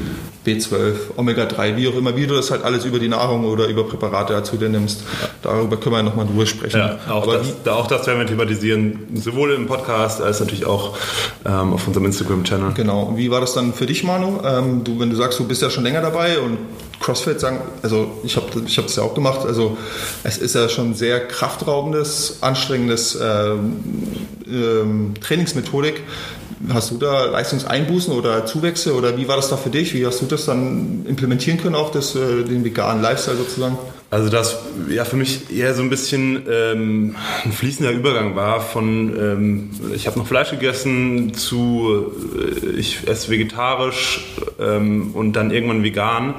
B12, 0.46 0.96
Omega-3, 1.16 1.78
wie 1.78 1.88
auch 1.88 1.96
immer, 1.96 2.16
wie 2.16 2.28
du 2.28 2.36
das 2.36 2.52
halt 2.52 2.64
alles 2.64 2.86
über 2.86 3.00
die 3.00 3.08
Nahrung 3.08 3.46
oder 3.46 3.68
über 3.68 3.86
Präparate 3.86 4.34
dazu 4.34 4.58
dir 4.58 4.70
nimmst. 4.70 5.04
Darüber 5.42 5.78
können 5.78 5.96
wir 5.96 6.04
nochmal 6.04 6.26
drüber 6.26 6.46
sprechen. 6.46 6.78
Ja, 6.78 7.00
auch, 7.10 7.24
Aber 7.24 7.38
das, 7.38 7.74
auch 7.74 7.88
das 7.88 8.06
werden 8.08 8.20
wir 8.20 8.28
thematisieren, 8.28 9.08
sowohl 9.16 9.54
im 9.54 9.68
Podcast 9.68 10.22
als 10.22 10.40
natürlich 10.40 10.66
auch 10.66 10.98
ähm, 11.46 11.74
auf 11.74 11.88
unserem 11.88 12.06
Instagram-Channel. 12.06 12.74
Genau. 12.74 13.14
Wie 13.16 13.32
war 13.32 13.42
das 13.42 13.54
dann 13.54 13.74
für 13.74 13.86
dich, 13.86 14.04
Manu? 14.04 14.40
Ähm, 14.44 14.84
du, 14.84 15.00
wenn 15.00 15.10
du 15.10 15.16
sagst, 15.16 15.40
du 15.40 15.48
bist 15.48 15.62
ja 15.62 15.70
schon 15.70 15.84
länger 15.84 16.02
dabei 16.02 16.40
und 16.40 16.58
CrossFit 17.00 17.40
sagen, 17.40 17.62
also 17.82 18.20
ich 18.24 18.36
habe 18.36 18.48
ich 18.66 18.76
das 18.76 18.96
ja 18.96 19.04
auch 19.04 19.14
gemacht, 19.14 19.46
also 19.46 19.78
es 20.24 20.38
ist 20.38 20.56
ja 20.56 20.70
schon 20.70 20.94
sehr 20.94 21.28
kraftraubendes, 21.28 22.38
anstrengendes 22.42 23.18
ähm, 23.22 23.78
ähm, 24.48 25.14
Trainingsmethodik 25.20 26.02
Hast 26.72 26.92
du 26.92 26.98
da 26.98 27.26
Leistungseinbußen 27.26 28.14
oder 28.14 28.46
Zuwächse 28.46 28.94
oder 28.94 29.18
wie 29.18 29.28
war 29.28 29.36
das 29.36 29.50
da 29.50 29.58
für 29.58 29.70
dich? 29.70 29.94
Wie 29.94 30.06
hast 30.06 30.22
du 30.22 30.26
das 30.26 30.46
dann 30.46 31.06
implementieren 31.08 31.60
können, 31.60 31.76
auch 31.76 31.92
das, 31.92 32.16
äh, 32.16 32.44
den 32.44 32.64
veganen 32.64 33.02
Lifestyle 33.02 33.38
sozusagen? 33.38 33.78
Also 34.10 34.30
das 34.30 34.60
ja 34.90 35.06
für 35.06 35.16
mich 35.16 35.52
eher 35.52 35.74
so 35.74 35.82
ein 35.82 35.90
bisschen 35.90 36.44
ähm, 36.48 37.16
ein 37.44 37.52
fließender 37.52 37.92
Übergang 37.92 38.36
war 38.36 38.62
von 38.62 39.10
ähm, 39.18 39.70
ich 39.96 40.06
habe 40.06 40.20
noch 40.20 40.28
Fleisch 40.28 40.52
gegessen 40.52 41.34
zu 41.34 42.12
äh, 42.38 42.80
ich 42.80 43.08
esse 43.08 43.32
vegetarisch 43.32 44.24
ähm, 44.60 45.12
und 45.16 45.34
dann 45.34 45.50
irgendwann 45.50 45.84
vegan. 45.84 46.36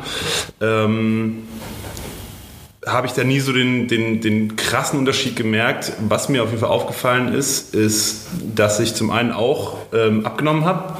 Habe 2.86 3.06
ich 3.06 3.14
da 3.14 3.24
nie 3.24 3.40
so 3.40 3.52
den, 3.52 3.88
den, 3.88 4.20
den 4.20 4.56
krassen 4.56 4.98
Unterschied 4.98 5.36
gemerkt. 5.36 5.92
Was 6.08 6.28
mir 6.28 6.42
auf 6.42 6.50
jeden 6.50 6.60
Fall 6.60 6.70
aufgefallen 6.70 7.32
ist, 7.32 7.74
ist, 7.74 8.26
dass 8.54 8.78
ich 8.80 8.94
zum 8.94 9.10
einen 9.10 9.32
auch 9.32 9.78
ähm, 9.92 10.26
abgenommen 10.26 10.64
habe, 10.64 10.94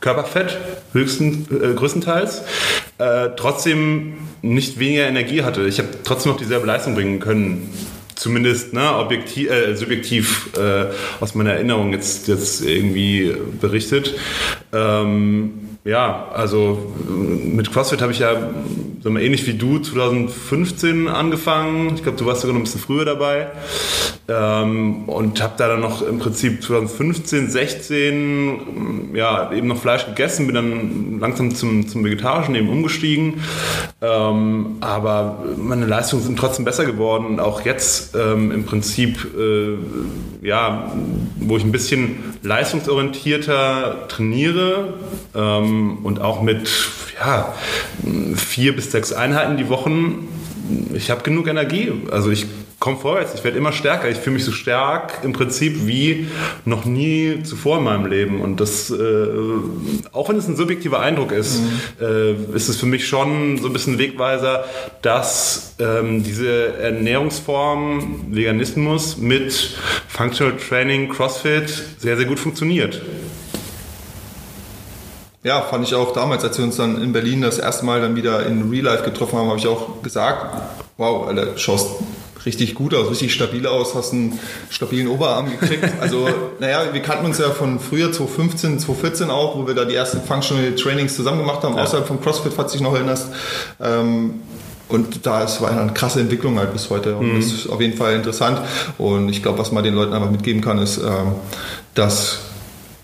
Körperfett 0.00 0.58
höchsten, 0.92 1.46
äh, 1.50 1.74
größtenteils, 1.74 2.42
äh, 2.98 3.30
trotzdem 3.36 4.14
nicht 4.42 4.78
weniger 4.78 5.06
Energie 5.06 5.42
hatte. 5.42 5.66
Ich 5.66 5.78
habe 5.78 5.88
trotzdem 6.04 6.32
noch 6.32 6.38
dieselbe 6.38 6.66
Leistung 6.66 6.94
bringen 6.94 7.20
können. 7.20 7.70
Zumindest 8.20 8.74
ne, 8.74 8.96
objektiv, 8.96 9.50
äh, 9.50 9.74
subjektiv 9.74 10.50
äh, 10.58 10.92
aus 11.22 11.34
meiner 11.34 11.54
Erinnerung 11.54 11.94
jetzt, 11.94 12.28
jetzt 12.28 12.60
irgendwie 12.60 13.34
berichtet. 13.58 14.14
Ähm, 14.74 15.78
ja, 15.84 16.28
also 16.34 16.92
mit 17.08 17.72
CrossFit 17.72 18.02
habe 18.02 18.12
ich 18.12 18.18
ja 18.18 18.50
sagen 19.02 19.16
wir, 19.16 19.22
ähnlich 19.22 19.46
wie 19.46 19.54
du 19.54 19.78
2015 19.78 21.08
angefangen. 21.08 21.94
Ich 21.94 22.02
glaube, 22.02 22.18
du 22.18 22.26
warst 22.26 22.42
sogar 22.42 22.52
noch 22.52 22.60
ein 22.60 22.64
bisschen 22.64 22.80
früher 22.80 23.04
dabei. 23.04 23.46
Ähm, 24.28 25.08
und 25.08 25.42
habe 25.42 25.54
da 25.56 25.68
dann 25.68 25.80
noch 25.80 26.02
im 26.02 26.18
Prinzip 26.18 26.62
2015, 26.62 27.48
16 27.48 29.10
ja, 29.14 29.50
eben 29.52 29.66
noch 29.66 29.78
Fleisch 29.78 30.06
gegessen, 30.06 30.46
bin 30.46 30.54
dann 30.54 31.18
langsam 31.18 31.54
zum, 31.54 31.88
zum 31.88 32.04
Vegetarischen 32.04 32.54
eben 32.54 32.68
umgestiegen. 32.68 33.42
Ähm, 34.02 34.76
aber 34.80 35.42
meine 35.56 35.86
Leistungen 35.86 36.22
sind 36.22 36.38
trotzdem 36.38 36.64
besser 36.64 36.84
geworden 36.84 37.26
und 37.26 37.40
auch 37.40 37.64
jetzt 37.64 38.09
ähm, 38.14 38.50
im 38.50 38.64
Prinzip, 38.64 39.26
äh, 39.38 39.76
ja, 40.46 40.92
wo 41.36 41.56
ich 41.56 41.64
ein 41.64 41.72
bisschen 41.72 42.16
leistungsorientierter 42.42 44.08
trainiere 44.08 44.94
ähm, 45.34 45.98
und 46.04 46.20
auch 46.20 46.42
mit 46.42 46.68
ja, 47.20 47.54
vier 48.34 48.74
bis 48.74 48.90
sechs 48.90 49.12
Einheiten 49.12 49.56
die 49.56 49.68
Woche, 49.68 49.90
ich 50.94 51.10
habe 51.10 51.22
genug 51.22 51.48
Energie. 51.48 51.92
Also 52.10 52.30
ich 52.30 52.46
komme 52.80 52.96
vorwärts, 52.96 53.34
ich 53.34 53.44
werde 53.44 53.58
immer 53.58 53.72
stärker. 53.72 54.08
Ich 54.08 54.16
fühle 54.16 54.34
mich 54.34 54.44
so 54.44 54.52
stark 54.52 55.18
im 55.22 55.34
Prinzip 55.34 55.86
wie 55.86 56.28
noch 56.64 56.86
nie 56.86 57.42
zuvor 57.42 57.78
in 57.78 57.84
meinem 57.84 58.06
Leben. 58.06 58.40
Und 58.40 58.58
das, 58.58 58.90
äh, 58.90 59.26
auch 60.12 60.30
wenn 60.30 60.36
es 60.36 60.48
ein 60.48 60.56
subjektiver 60.56 60.98
Eindruck 60.98 61.30
ist, 61.30 61.60
mhm. 61.60 61.70
äh, 62.00 62.56
ist 62.56 62.70
es 62.70 62.76
für 62.78 62.86
mich 62.86 63.06
schon 63.06 63.58
so 63.58 63.66
ein 63.66 63.74
bisschen 63.74 63.98
Wegweiser, 63.98 64.64
dass 65.02 65.76
ähm, 65.78 66.22
diese 66.22 66.78
Ernährungsform 66.78 68.24
Veganismus 68.30 69.18
mit 69.18 69.76
Functional 70.08 70.56
Training, 70.56 71.10
CrossFit 71.10 71.68
sehr, 71.98 72.16
sehr 72.16 72.26
gut 72.26 72.38
funktioniert. 72.38 73.02
Ja, 75.42 75.62
fand 75.62 75.86
ich 75.86 75.94
auch 75.94 76.12
damals, 76.12 76.44
als 76.44 76.56
wir 76.56 76.64
uns 76.64 76.76
dann 76.76 77.02
in 77.02 77.12
Berlin 77.12 77.42
das 77.42 77.58
erste 77.58 77.84
Mal 77.84 78.00
dann 78.00 78.16
wieder 78.16 78.46
in 78.46 78.70
Real 78.70 78.84
Life 78.84 79.04
getroffen 79.04 79.38
haben, 79.38 79.48
habe 79.48 79.58
ich 79.58 79.66
auch 79.66 80.02
gesagt, 80.02 80.54
wow, 80.96 81.26
Alter, 81.28 81.56
schaust 81.56 81.96
richtig 82.46 82.74
gut 82.74 82.94
aus, 82.94 83.10
richtig 83.10 83.32
stabil 83.32 83.66
aus, 83.66 83.94
hast 83.94 84.12
einen 84.12 84.38
stabilen 84.70 85.08
Oberarm 85.08 85.50
gekriegt. 85.50 85.84
Also, 86.00 86.28
naja, 86.60 86.92
wir 86.92 87.02
kannten 87.02 87.26
uns 87.26 87.38
ja 87.38 87.50
von 87.50 87.78
früher, 87.78 88.10
2015, 88.12 88.78
2014 88.78 89.30
auch, 89.30 89.56
wo 89.56 89.66
wir 89.66 89.74
da 89.74 89.84
die 89.84 89.94
ersten 89.94 90.22
Functional 90.22 90.74
Trainings 90.74 91.14
zusammen 91.14 91.38
gemacht 91.38 91.62
haben, 91.62 91.76
ja. 91.76 91.82
außerhalb 91.82 92.06
von 92.06 92.20
CrossFit, 92.20 92.52
falls 92.54 92.72
du 92.72 92.78
dich 92.78 92.86
noch 92.86 92.94
erinnerst. 92.94 93.28
Ähm, 93.80 94.40
und 94.88 95.24
da 95.24 95.44
ist, 95.44 95.60
war 95.60 95.70
eine 95.70 95.92
krasse 95.92 96.20
Entwicklung 96.20 96.58
halt 96.58 96.72
bis 96.72 96.90
heute. 96.90 97.16
Und 97.16 97.32
mhm. 97.32 97.36
das 97.36 97.52
ist 97.52 97.68
auf 97.68 97.80
jeden 97.80 97.96
Fall 97.96 98.14
interessant. 98.14 98.60
Und 98.98 99.28
ich 99.28 99.42
glaube, 99.42 99.58
was 99.58 99.72
man 99.72 99.84
den 99.84 99.94
Leuten 99.94 100.12
einfach 100.12 100.30
mitgeben 100.30 100.62
kann, 100.62 100.78
ist, 100.78 100.98
ähm, 100.98 101.34
dass 101.94 102.40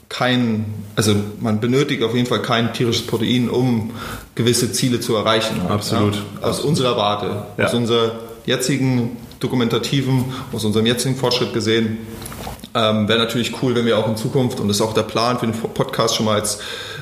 kein, 0.09 0.67
also 0.95 1.15
man 1.41 1.61
benötigt 1.61 2.03
auf 2.03 2.15
jeden 2.15 2.27
Fall 2.27 2.43
kein 2.43 2.73
tierisches 2.73 3.07
Protein, 3.07 3.49
um 3.49 3.93
gewisse 4.35 4.73
Ziele 4.73 5.01
zu 5.01 5.15
erreichen. 5.17 5.61
Absolut. 5.69 6.15
Ja? 6.15 6.21
Aus 6.41 6.49
Absolut. 6.49 6.69
unserer 6.71 6.97
Warte, 6.97 7.47
ja. 7.57 7.67
aus 7.67 7.75
unserer 7.75 8.13
jetzigen 8.47 9.17
dokumentativen, 9.41 10.25
aus 10.53 10.65
unserem 10.65 10.87
jetzigen 10.87 11.17
Fortschritt 11.17 11.53
gesehen. 11.53 11.99
Ähm, 12.75 13.09
Wäre 13.09 13.19
natürlich 13.19 13.63
cool, 13.63 13.75
wenn 13.75 13.87
wir 13.87 13.99
auch 13.99 14.09
in 14.09 14.17
Zukunft, 14.17 14.61
und 14.61 14.69
das 14.69 14.79
ist 14.79 14.83
auch 14.83 14.95
der 14.95 15.03
Plan 15.03 15.39
für 15.39 15.47
den 15.47 15.55
Podcast 15.55 16.15
schon 16.15 16.27
mal 16.27 16.41
als 16.41 16.59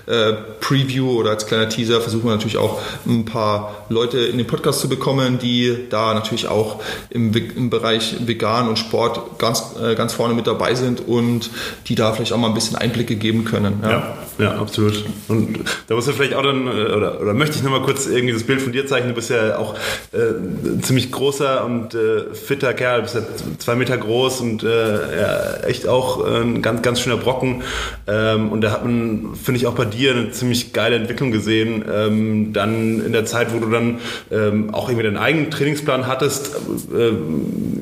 äh, 0.07 0.33
Preview 0.61 1.19
oder 1.19 1.31
als 1.31 1.47
kleiner 1.47 1.69
Teaser 1.69 2.01
versuchen 2.01 2.25
wir 2.25 2.33
natürlich 2.33 2.59
auch 2.59 2.81
ein 3.07 3.25
paar 3.25 3.87
Leute 3.89 4.19
in 4.19 4.39
den 4.39 4.47
Podcast 4.47 4.81
zu 4.81 4.89
bekommen, 4.89 5.39
die 5.39 5.87
da 5.89 6.15
natürlich 6.15 6.49
auch 6.49 6.83
im, 7.11 7.33
im 7.35 7.71
Bereich 7.71 8.17
Vegan 8.27 8.69
und 8.69 8.79
Sport 8.79 9.39
ganz, 9.39 9.63
äh, 9.83 9.95
ganz 9.95 10.13
vorne 10.13 10.35
mit 10.35 10.47
dabei 10.47 10.75
sind 10.75 11.07
und 11.07 11.51
die 11.87 11.95
da 11.95 12.13
vielleicht 12.13 12.33
auch 12.33 12.39
mal 12.39 12.49
ein 12.49 12.55
bisschen 12.55 12.77
Einblicke 12.77 13.17
geben 13.17 13.45
können. 13.45 13.81
Ja, 13.83 13.91
ja, 13.91 14.45
ja 14.45 14.51
absolut. 14.59 15.05
Und 15.29 15.61
da 15.87 15.95
muss 15.95 16.05
du 16.05 16.13
vielleicht 16.13 16.35
auch 16.35 16.43
dann, 16.43 16.67
äh, 16.67 16.71
oder, 16.71 17.21
oder 17.21 17.35
möchte 17.35 17.57
ich 17.57 17.63
nochmal 17.63 17.83
kurz 17.83 18.07
irgendwie 18.07 18.35
das 18.35 18.45
Bild 18.45 18.61
von 18.61 18.73
dir 18.73 18.87
zeichnen. 18.87 19.11
Du 19.11 19.15
bist 19.15 19.31
ja 19.31 19.59
auch 19.59 19.75
äh, 20.13 20.81
ziemlich 20.83 21.13
großer 21.13 21.65
und 21.65 21.95
äh, 21.95 22.35
fitter 22.35 22.75
Kerl, 22.75 22.99
du 22.99 23.03
bist 23.03 23.15
ja 23.15 23.23
zwei 23.59 23.75
Meter 23.75 23.97
groß 23.97 24.41
und 24.41 24.63
ja, 24.65 25.57
echt 25.67 25.87
auch 25.89 26.25
ein 26.25 26.63
ganz, 26.63 26.83
ganz 26.83 27.01
schöner 27.01 27.17
Brocken. 27.17 27.63
Ähm, 28.07 28.51
und 28.51 28.61
da 28.61 28.71
hat 28.71 28.85
man, 28.85 29.35
finde 29.35 29.59
ich, 29.59 29.67
auch 29.67 29.75
bei 29.75 29.85
dir 29.85 29.94
eine 29.95 30.31
ziemlich 30.31 30.73
geile 30.73 30.97
Entwicklung 30.97 31.31
gesehen. 31.31 31.85
Ähm, 31.93 32.53
dann 32.53 33.05
in 33.05 33.13
der 33.13 33.25
Zeit, 33.25 33.55
wo 33.55 33.59
du 33.59 33.71
dann 33.71 34.01
ähm, 34.31 34.75
auch 34.75 34.89
irgendwie 34.89 35.05
deinen 35.05 35.17
eigenen 35.17 35.51
Trainingsplan 35.51 36.07
hattest, 36.07 36.57
äh, 36.93 37.11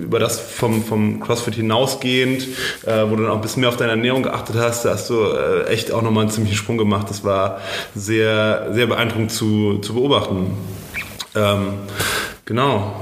über 0.02 0.19
das 0.19 0.38
vom, 0.38 0.85
vom 0.85 1.21
CrossFit 1.21 1.54
hinausgehend, 1.54 2.47
äh, 2.85 3.04
wo 3.09 3.16
du 3.16 3.23
dann 3.23 3.33
auch 3.33 3.37
ein 3.37 3.40
bisschen 3.40 3.61
mehr 3.61 3.71
auf 3.71 3.76
deine 3.76 3.92
Ernährung 3.92 4.23
geachtet 4.23 4.57
hast, 4.57 4.85
da 4.85 4.90
hast 4.90 5.09
du 5.11 5.23
äh, 5.23 5.64
echt 5.69 5.92
auch 5.92 6.02
nochmal 6.02 6.25
einen 6.25 6.31
ziemlichen 6.31 6.57
Sprung 6.57 6.78
gemacht. 6.78 7.09
Das 7.09 7.25
war 7.25 7.61
sehr, 7.95 8.69
sehr 8.73 8.87
beeindruckend 8.87 9.33
zu, 9.33 9.78
zu 9.78 9.95
beobachten. 9.95 10.52
Ähm, 11.35 11.75
Genau. 12.44 13.00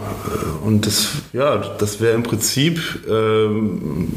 Und 0.65 0.87
das, 0.87 1.13
ja, 1.33 1.57
das 1.79 2.01
wäre 2.01 2.15
im 2.15 2.23
Prinzip 2.23 2.79
ähm, 3.09 4.09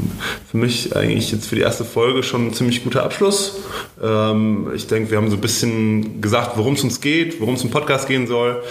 für 0.51 0.57
mich 0.57 0.95
eigentlich 0.95 1.31
jetzt 1.31 1.47
für 1.47 1.55
die 1.55 1.61
erste 1.61 1.85
Folge 1.85 2.23
schon 2.23 2.47
ein 2.47 2.53
ziemlich 2.53 2.83
guter 2.83 3.03
Abschluss. 3.03 3.59
Ähm, 4.03 4.67
ich 4.75 4.87
denke, 4.87 5.11
wir 5.11 5.17
haben 5.17 5.29
so 5.29 5.37
ein 5.37 5.41
bisschen 5.41 6.21
gesagt, 6.21 6.57
worum 6.57 6.73
es 6.73 6.83
uns 6.83 6.99
geht, 6.99 7.39
worum 7.39 7.55
es 7.55 7.63
im 7.63 7.71
Podcast 7.71 8.07
gehen 8.07 8.27
soll. 8.27 8.61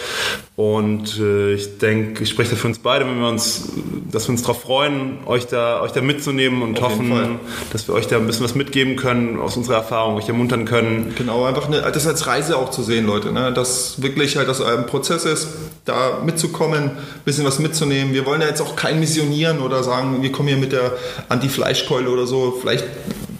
Und 0.54 1.18
äh, 1.18 1.54
ich 1.54 1.78
denke, 1.78 2.22
ich 2.22 2.28
spreche 2.28 2.50
da 2.50 2.56
für 2.56 2.68
uns 2.68 2.78
beide, 2.78 3.06
wenn 3.06 3.18
wir 3.18 3.28
uns, 3.28 3.70
dass 4.10 4.28
wir 4.28 4.32
uns 4.32 4.42
darauf 4.42 4.60
freuen, 4.60 5.18
euch 5.24 5.46
da, 5.46 5.80
euch 5.80 5.92
da 5.92 6.02
mitzunehmen 6.02 6.60
und 6.60 6.78
Auf 6.82 6.92
hoffen, 6.92 7.40
dass 7.72 7.88
wir 7.88 7.94
euch 7.94 8.06
da 8.06 8.18
ein 8.18 8.26
bisschen 8.26 8.44
was 8.44 8.54
mitgeben 8.54 8.96
können 8.96 9.40
aus 9.40 9.56
unserer 9.56 9.76
Erfahrung, 9.76 10.16
euch 10.16 10.28
ermuntern 10.28 10.66
können. 10.66 11.14
Genau, 11.16 11.44
einfach 11.46 11.68
eine, 11.68 11.80
das 11.80 12.06
als 12.06 12.26
Reise 12.26 12.58
auch 12.58 12.70
zu 12.70 12.82
sehen, 12.82 13.06
Leute. 13.06 13.32
Ne? 13.32 13.50
Dass 13.54 14.02
wirklich 14.02 14.36
halt 14.36 14.46
das 14.46 14.60
ein 14.60 14.84
Prozess 14.84 15.24
ist, 15.24 15.48
da 15.86 16.20
mitzukommen, 16.42 16.82
ein 16.82 16.98
bisschen 17.24 17.44
was 17.44 17.58
mitzunehmen. 17.58 18.12
Wir 18.12 18.26
wollen 18.26 18.40
ja 18.40 18.48
jetzt 18.48 18.60
auch 18.60 18.76
kein 18.76 18.98
missionieren 19.00 19.60
oder 19.60 19.82
sagen, 19.82 20.22
wir 20.22 20.32
kommen 20.32 20.48
hier 20.48 20.56
mit 20.56 20.72
der 20.72 20.92
Anti-Fleischkeule 21.28 22.10
oder 22.10 22.26
so. 22.26 22.58
Vielleicht 22.60 22.84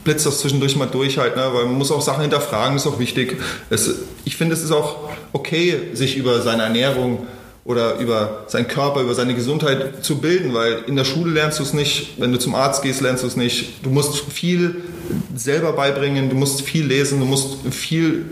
blitzt 0.05 0.27
das 0.27 0.41
zwischendurch 0.41 0.77
mal 0.77 0.87
durch 0.87 1.19
halt, 1.19 1.37
ne? 1.37 1.51
weil 1.53 1.65
man 1.65 1.79
muss 1.79 1.91
auch 1.91 2.03
Sachen 2.03 2.23
hinterfragen, 2.23 2.77
ist 2.77 2.87
auch 2.87 2.99
wichtig. 2.99 3.39
Es, 3.71 3.91
ich 4.25 4.37
finde, 4.37 4.55
es 4.55 4.63
ist 4.63 4.73
auch 4.73 5.11
okay, 5.33 5.91
sich 5.95 6.17
über 6.17 6.41
seine 6.41 6.63
Ernährung 6.65 7.27
oder 7.65 7.99
über 7.99 8.45
seinen 8.49 8.67
Körper, 8.67 9.03
über 9.03 9.15
seine 9.15 9.35
Gesundheit 9.35 10.05
zu 10.05 10.19
bilden, 10.19 10.53
weil 10.53 10.83
in 10.89 10.97
der 10.97 11.05
Schule 11.05 11.33
lernst 11.33 11.61
du 11.61 11.63
es 11.63 11.73
nicht, 11.73 12.21
wenn 12.21 12.33
du 12.33 12.39
zum 12.39 12.57
Arzt 12.57 12.83
gehst, 12.83 13.01
lernst 13.01 13.23
du 13.23 13.29
es 13.29 13.37
nicht. 13.37 13.85
Du 13.85 13.91
musst 13.91 14.19
viel 14.33 14.83
selber 15.37 15.73
beibringen, 15.73 16.29
du 16.29 16.35
musst 16.35 16.63
viel 16.63 16.85
lesen, 16.85 17.21
du 17.21 17.27
musst 17.27 17.59
viel, 17.71 18.27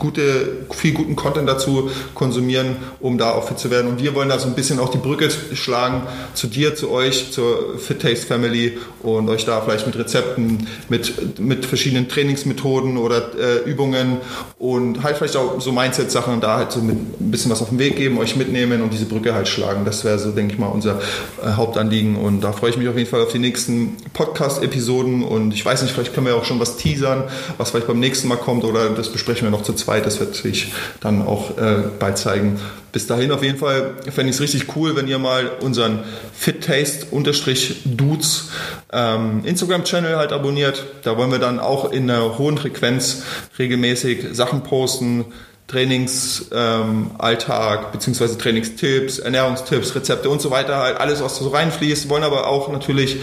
gute, 0.00 0.66
viel 0.72 0.92
guten 0.92 1.14
Content 1.14 1.48
dazu 1.48 1.90
konsumieren, 2.14 2.76
um 2.98 3.18
da 3.18 3.30
auch 3.30 3.46
fit 3.46 3.58
zu 3.58 3.70
werden. 3.70 3.88
Und 3.88 4.02
wir 4.02 4.14
wollen 4.16 4.28
da 4.28 4.38
so 4.38 4.48
ein 4.48 4.54
bisschen 4.54 4.80
auch 4.80 4.88
die 4.88 4.98
Brücke 4.98 5.28
schlagen 5.54 6.02
zu 6.34 6.48
dir, 6.48 6.74
zu 6.74 6.90
euch, 6.90 7.30
zur 7.30 7.78
Fit 7.78 8.00
Taste 8.00 8.26
Family 8.26 8.78
und 9.02 9.28
euch 9.28 9.44
da 9.44 9.60
vielleicht 9.60 9.86
mit 9.86 9.96
Rezepten, 9.96 10.66
mit, 10.88 11.38
mit 11.38 11.66
verschiedenen 11.66 12.08
Trainingsmethoden 12.08 12.96
oder 12.96 13.30
äh, 13.38 13.70
Übungen 13.70 14.16
und 14.58 15.02
halt 15.02 15.18
vielleicht 15.18 15.36
auch 15.36 15.60
so 15.60 15.70
Mindset-Sachen 15.70 16.40
da 16.40 16.56
halt 16.56 16.72
so 16.72 16.80
mit 16.80 16.96
ein 16.96 17.30
bisschen 17.30 17.50
was 17.50 17.62
auf 17.62 17.68
den 17.68 17.78
Weg 17.78 17.96
geben, 17.96 18.18
euch 18.18 18.36
mitnehmen 18.36 18.82
und 18.82 18.92
diese 18.92 19.04
Brücke 19.04 19.34
halt 19.34 19.48
schlagen. 19.48 19.84
Das 19.84 20.04
wäre 20.04 20.18
so, 20.18 20.30
denke 20.30 20.54
ich 20.54 20.58
mal, 20.58 20.68
unser 20.68 21.00
äh, 21.42 21.52
Hauptanliegen. 21.52 22.16
Und 22.16 22.40
da 22.40 22.52
freue 22.52 22.70
ich 22.70 22.78
mich 22.78 22.88
auf 22.88 22.96
jeden 22.96 23.08
Fall 23.08 23.20
auf 23.20 23.32
die 23.32 23.38
nächsten 23.38 23.98
Podcast-Episoden 24.14 25.22
und 25.22 25.52
ich 25.52 25.64
weiß 25.64 25.82
nicht, 25.82 25.92
vielleicht 25.92 26.14
können 26.14 26.26
wir 26.26 26.36
auch 26.36 26.44
schon 26.44 26.58
was 26.58 26.78
teasern, 26.78 27.24
was 27.58 27.70
vielleicht 27.70 27.86
beim 27.86 28.00
nächsten 28.00 28.28
Mal 28.28 28.36
kommt 28.36 28.64
oder 28.64 28.88
das 28.90 29.10
besprechen 29.10 29.46
wir 29.46 29.50
noch 29.50 29.62
zu 29.62 29.74
zweit. 29.74 29.89
Das 29.98 30.20
wird 30.20 30.36
sich 30.36 30.72
dann 31.00 31.22
auch 31.22 31.58
äh, 31.58 31.82
bald 31.98 32.18
zeigen. 32.18 32.60
Bis 32.92 33.06
dahin 33.06 33.32
auf 33.32 33.42
jeden 33.42 33.58
Fall 33.58 33.94
fände 34.10 34.30
ich 34.30 34.36
es 34.36 34.40
richtig 34.40 34.74
cool, 34.76 34.96
wenn 34.96 35.08
ihr 35.08 35.18
mal 35.18 35.50
unseren 35.60 36.04
fittaste-dudes 36.32 38.48
ähm, 38.92 39.44
Instagram-Channel 39.44 40.16
halt 40.16 40.32
abonniert. 40.32 40.84
Da 41.04 41.16
wollen 41.16 41.30
wir 41.30 41.38
dann 41.38 41.60
auch 41.60 41.92
in 41.92 42.10
einer 42.10 42.38
hohen 42.38 42.58
Frequenz 42.58 43.22
regelmäßig 43.58 44.26
Sachen 44.32 44.62
posten, 44.62 45.26
Trainingsalltag 45.70 47.80
ähm, 47.80 47.86
beziehungsweise 47.92 48.36
Trainingstipps, 48.36 49.20
Ernährungstipps, 49.20 49.94
Rezepte 49.94 50.28
und 50.28 50.40
so 50.40 50.50
weiter, 50.50 50.78
halt 50.78 50.98
alles, 50.98 51.22
was 51.22 51.36
so 51.36 51.48
reinfließt. 51.48 52.08
Wollen 52.08 52.24
aber 52.24 52.48
auch 52.48 52.72
natürlich 52.72 53.18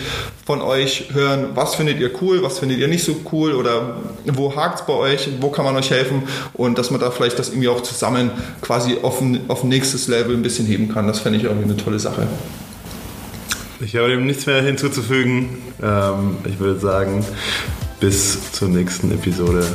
von 0.45 0.61
euch 0.61 1.09
hören, 1.11 1.49
was 1.55 1.75
findet 1.75 1.99
ihr 1.99 2.09
cool, 2.21 2.43
was 2.43 2.59
findet 2.59 2.79
ihr 2.79 2.87
nicht 2.87 3.03
so 3.03 3.17
cool 3.33 3.53
oder 3.53 3.97
wo 4.25 4.55
hakt 4.55 4.79
es 4.79 4.85
bei 4.85 4.93
euch, 4.93 5.27
wo 5.41 5.49
kann 5.49 5.65
man 5.65 5.75
euch 5.75 5.91
helfen 5.91 6.23
und 6.53 6.77
dass 6.77 6.89
man 6.89 7.01
da 7.01 7.11
vielleicht 7.11 7.37
das 7.37 7.49
irgendwie 7.49 7.67
auch 7.67 7.81
zusammen 7.81 8.31
quasi 8.61 8.99
auf 9.01 9.19
ein, 9.19 9.41
auf 9.49 9.63
ein 9.63 9.69
nächstes 9.69 10.07
Level 10.07 10.33
ein 10.33 10.41
bisschen 10.41 10.67
heben 10.67 10.87
kann. 10.87 11.05
Das 11.05 11.19
fände 11.19 11.39
ich 11.39 11.43
irgendwie 11.43 11.65
eine 11.65 11.75
tolle 11.75 11.99
Sache. 11.99 12.27
Ich 13.81 13.93
habe 13.97 14.07
dem 14.07 14.25
nichts 14.25 14.45
mehr 14.45 14.61
hinzuzufügen. 14.61 15.49
Ähm, 15.83 16.37
ich 16.45 16.59
würde 16.59 16.79
sagen, 16.79 17.25
bis 17.99 18.53
zur 18.53 18.69
nächsten 18.69 19.11
Episode. 19.11 19.67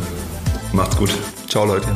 Macht's 0.73 0.97
gut. 0.97 1.11
Ciao, 1.49 1.67
Leute. 1.67 1.89